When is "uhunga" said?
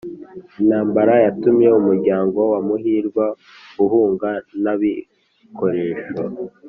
3.83-4.29